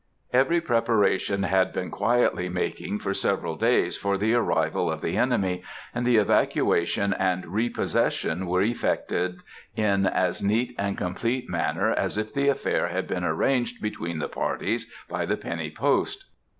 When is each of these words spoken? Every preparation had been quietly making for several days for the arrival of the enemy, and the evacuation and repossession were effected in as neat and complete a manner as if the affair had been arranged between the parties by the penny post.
Every 0.33 0.59
preparation 0.61 1.43
had 1.43 1.73
been 1.73 1.91
quietly 1.91 2.49
making 2.49 2.97
for 2.97 3.13
several 3.13 3.55
days 3.55 3.97
for 3.97 4.17
the 4.17 4.33
arrival 4.33 4.89
of 4.91 4.99
the 5.01 5.15
enemy, 5.15 5.61
and 5.93 6.07
the 6.07 6.15
evacuation 6.17 7.13
and 7.13 7.45
repossession 7.53 8.47
were 8.47 8.63
effected 8.63 9.41
in 9.75 10.07
as 10.07 10.41
neat 10.41 10.73
and 10.75 10.97
complete 10.97 11.45
a 11.47 11.51
manner 11.51 11.91
as 11.91 12.17
if 12.17 12.33
the 12.33 12.47
affair 12.47 12.87
had 12.87 13.05
been 13.07 13.23
arranged 13.23 13.79
between 13.79 14.17
the 14.17 14.27
parties 14.27 14.91
by 15.07 15.23
the 15.27 15.37
penny 15.37 15.69
post. 15.69 16.25